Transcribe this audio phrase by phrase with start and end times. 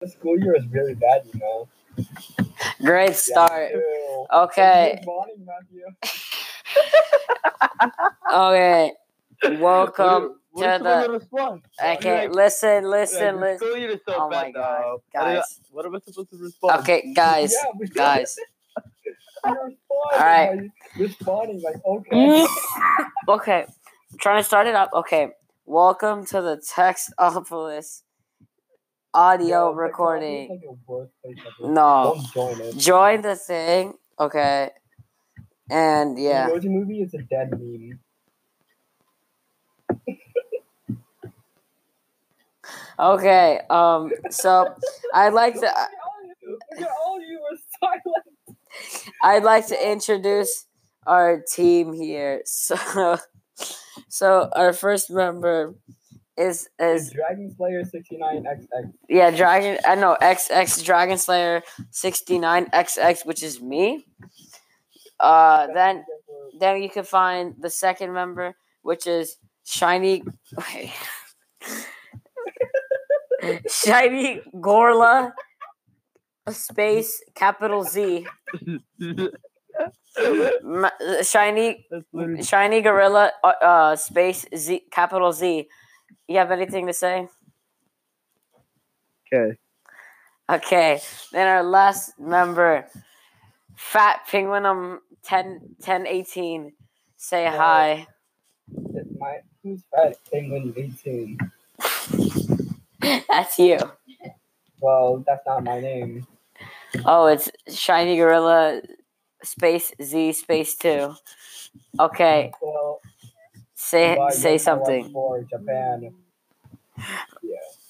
[0.00, 1.68] The school year is really bad, you know.
[2.82, 3.70] Great start.
[3.72, 4.26] Ew.
[4.30, 4.96] Okay.
[4.98, 5.84] Good morning, Matthew.
[8.32, 8.92] Okay.
[9.60, 11.20] Welcome to the?
[11.82, 13.58] Okay, Like- listen, like, listen, the listen.
[13.58, 15.02] school year is so Oh my God, though.
[15.12, 15.60] What am I- guys.
[15.70, 16.80] What am I supposed to respond?
[16.80, 18.36] Okay, guys, Yeah, guys.
[19.44, 19.76] Respond
[20.18, 20.70] right.
[20.98, 22.46] responding like okay.
[23.28, 23.64] okay,
[24.12, 24.90] I'm trying to start it up.
[24.92, 25.28] Okay,
[25.66, 28.02] welcome to the Textopolis
[29.16, 30.50] audio but recording.
[30.50, 31.72] Like the worst place ever.
[31.72, 33.94] No, Don't join join the thing.
[34.20, 34.70] Okay,
[35.70, 36.48] and yeah.
[36.48, 38.00] The emoji movie is a dead meme.
[42.98, 44.74] Okay, um, so
[45.14, 45.60] I'd like to.
[45.60, 48.24] Look at all you- look at all you were silent.
[49.22, 50.66] I'd like to introduce
[51.06, 52.42] our team here.
[52.44, 53.18] So,
[54.08, 55.74] so our first member
[56.36, 58.92] is is Dragon Slayer 69XX.
[59.08, 59.78] yeah Dragon.
[59.86, 64.06] I know XX Dragon Slayer sixty nine XX, which is me.
[65.18, 66.04] Uh, then
[66.60, 70.22] then you can find the second member, which is Shiny.
[70.56, 70.92] Wait.
[73.70, 75.32] Shiny Gorla,
[76.50, 78.26] space capital Z.
[81.22, 81.86] Shiny
[82.42, 85.68] Shiny Gorilla, uh, uh, space Z, capital Z.
[86.28, 87.28] You have anything to say?
[89.32, 89.56] Okay.
[90.50, 91.00] Okay.
[91.32, 92.86] Then our last member,
[93.76, 96.72] Fat Penguin, um, 10, 10 18.
[97.16, 97.56] Say Yeah.
[97.56, 98.06] hi.
[98.94, 101.38] It's my who's fat penguin 18.
[103.28, 103.78] That's you.
[104.80, 106.26] Well, that's not my name.
[107.04, 108.82] Oh, it's Shiny Gorilla,
[109.42, 111.14] space Z, space 2.
[111.98, 112.52] Okay.
[112.60, 113.00] Well,
[113.88, 115.12] Say, why say yes, I was something.
[115.12, 116.12] For Japan.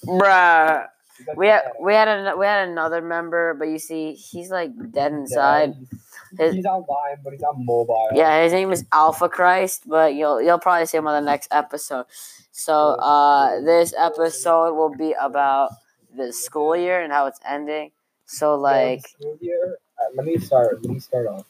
[0.05, 0.87] Bruh.
[1.35, 5.11] We had, we had an, we had another member, but you see, he's like dead
[5.13, 5.75] inside.
[5.75, 8.09] Yeah, His- he's, he's online, but he's on mobile.
[8.13, 11.47] Yeah, his name is Alpha Christ, but you'll you'll probably see him on the next
[11.51, 12.05] episode.
[12.51, 15.71] So uh this episode will be about
[16.15, 17.91] the school year and how it's ending.
[18.25, 19.77] So like the school year.
[19.99, 20.81] Uh, let me start.
[20.83, 21.45] Let me start off.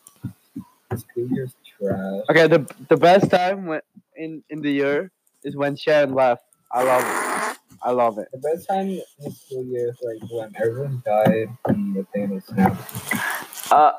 [0.95, 2.23] School year's trash.
[2.29, 3.81] Okay, the the best time when
[4.17, 5.11] in in the year
[5.43, 6.43] is when Sharon left.
[6.71, 7.57] I love it.
[7.83, 8.27] I love it.
[8.33, 12.43] The best time in the school year is like when everyone died from the Thanos
[12.47, 13.71] snap.
[13.71, 13.91] uh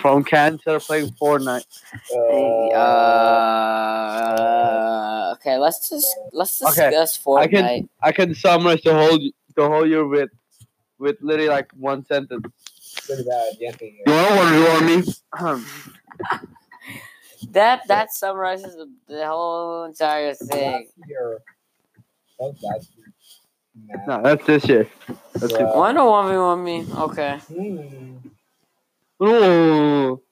[0.00, 1.64] From Canada playing Fortnite.
[2.12, 2.76] Uh,
[3.56, 7.88] uh okay, let's just let's Okay, discuss I can- Fortnite.
[8.02, 9.18] I can summarize the whole
[9.56, 10.30] the whole year with
[10.98, 12.44] with literally like one sentence.
[13.06, 13.56] pretty bad.
[13.58, 13.96] The ending.
[14.06, 14.54] You want one?
[14.54, 15.02] You want me?
[17.50, 20.72] That that summarizes the, the whole entire thing.
[20.72, 21.38] Last year.
[22.38, 24.04] That last year.
[24.06, 24.88] No, that's this year.
[25.34, 25.70] That's Yeah.
[25.70, 25.76] it.
[25.76, 26.86] One to one v one me.
[26.92, 27.38] Okay.
[27.48, 28.16] Hmm.
[29.22, 30.22] Ooh.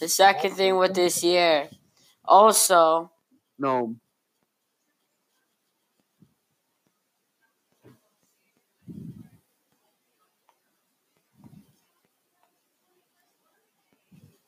[0.00, 1.68] The second thing with this year,
[2.24, 3.10] also
[3.58, 3.94] No.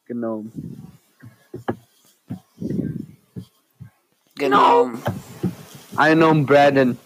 [0.09, 0.53] Gnome.
[4.39, 5.01] Gnome.
[5.97, 6.99] I know Brandon.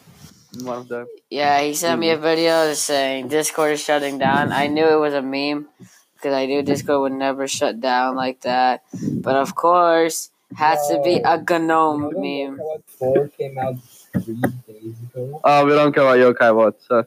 [0.63, 1.07] One of them.
[1.31, 4.51] Yeah, he sent me a video saying Discord is shutting down.
[4.51, 5.69] I knew it was a meme
[6.15, 8.83] because I knew Discord would never shut down like that.
[9.21, 12.59] But of course, has to be a gnome You meme.
[12.59, 13.77] What 4 came out
[14.25, 15.41] three days ago?
[15.45, 16.87] Oh, we don't care about yokai bots.
[16.89, 17.05] So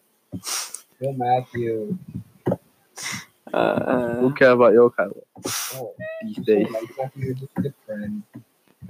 [1.00, 1.98] Bill Matthew.
[3.52, 5.94] Uh, who care about yokai bots Oh,
[6.24, 6.68] these so days?
[6.70, 7.36] like Matthew,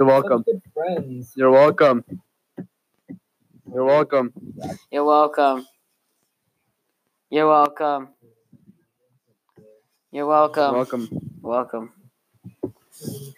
[0.07, 1.25] you're just a good friend.
[1.35, 2.03] You're welcome.
[2.07, 2.19] Good
[2.57, 3.67] friends.
[3.72, 3.85] You're welcome.
[3.85, 4.34] You're welcome.
[4.91, 5.67] you're welcome.
[7.29, 8.09] You're welcome.
[10.12, 10.73] You're You're welcome.
[10.75, 11.09] welcome.
[11.41, 11.91] Welcome.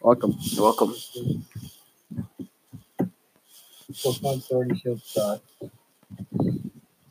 [0.01, 0.35] Welcome.
[0.41, 0.93] You're welcome.
[3.93, 5.41] Pokemon Sword and Shield sucks.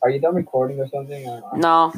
[0.03, 1.29] Are you done recording or something?
[1.29, 1.93] Uh, No,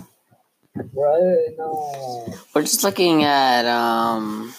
[0.76, 1.54] Right?
[1.56, 2.34] No.
[2.54, 4.52] we're just looking at um.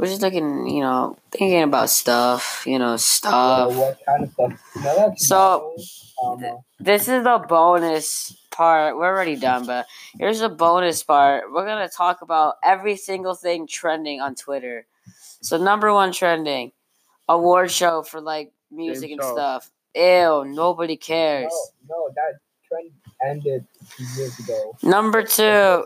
[0.00, 3.74] We're just looking, you know, thinking about stuff, you know, stuff.
[3.74, 4.58] what kind of
[5.18, 5.18] stuff?
[5.18, 5.74] So-
[6.24, 6.42] um,
[6.78, 8.96] This is the bonus part.
[8.96, 9.86] We're already done, but
[10.18, 11.52] here's the bonus part.
[11.52, 14.86] We're gonna talk about every single thing trending on Twitter.
[15.42, 16.72] So number one trending,
[17.28, 19.32] award show for like music and show.
[19.34, 19.70] stuff.
[19.94, 21.52] Ew, nobody cares.
[21.88, 22.38] no, no, that
[22.68, 22.90] trend
[23.22, 23.66] ended
[24.16, 24.76] years ago.
[24.82, 25.84] Number two,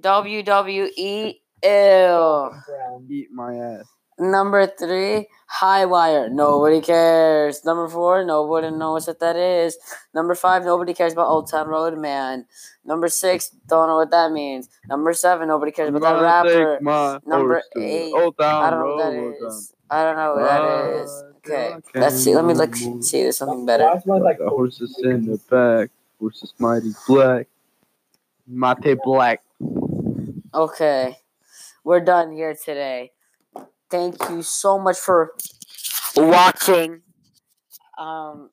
[0.00, 1.40] WWE.
[1.64, 2.50] Ew.
[2.66, 3.06] Brown.
[3.08, 3.86] Eat my ass.
[4.18, 6.28] Number three, High Wire.
[6.30, 7.64] Nobody cares.
[7.64, 9.76] Number four, nobody knows what that is.
[10.14, 12.46] Number five, nobody cares about Old Town Road Man.
[12.84, 14.68] Number six, don't know what that means.
[14.88, 16.78] Number seven, nobody cares about that rapper.
[17.26, 19.74] Number horse to the eight, Old Town I don't know what that is.
[19.90, 21.24] I don't know what that is.
[21.38, 22.34] Okay, let's see.
[22.36, 22.76] Let me a look.
[22.76, 23.84] See, there's something better.
[23.84, 25.90] last one's like The horses in the back,
[26.20, 27.48] horses mighty black.
[28.46, 29.42] Mate Black.
[30.54, 31.18] Okay,
[31.84, 33.12] we're done here today.
[33.90, 35.32] Thank you so much for
[36.16, 37.02] watching.
[37.96, 38.50] Um,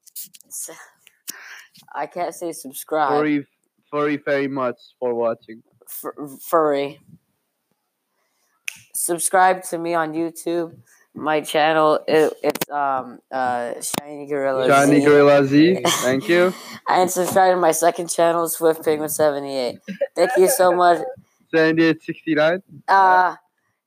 [1.96, 3.14] I can't say subscribe.
[3.14, 3.48] Very,
[3.92, 5.64] very, very much for watching.
[5.88, 7.00] Fur- furry.
[8.94, 10.76] Subscribe to me on YouTube.
[11.14, 14.68] My channel it, it's um uh Shiny Gorilla.
[14.70, 15.06] Shiny Z.
[15.06, 16.54] Gorilla Z, thank you.
[16.88, 19.80] And subscribe to my second channel, Swift Penguin seventy eight.
[20.16, 21.00] Thank you so much.
[21.54, 22.62] 7869.
[22.88, 23.36] Uh,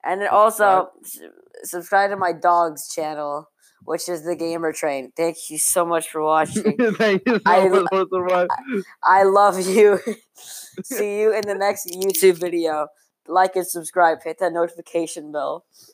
[0.04, 0.90] and then also
[1.62, 3.50] subscribe to my dog's channel,
[3.84, 5.12] which is the Gamer Train.
[5.16, 6.76] Thank you so much for watching.
[6.96, 8.82] thank you so I- much for surviving.
[9.02, 9.98] I love you.
[10.84, 12.88] See you in the next YouTube video.
[13.26, 14.18] Like and subscribe.
[14.22, 15.64] Hit that notification bell.